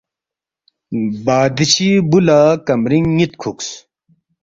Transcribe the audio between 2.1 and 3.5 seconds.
لہ کمرِنگ نِ٘ت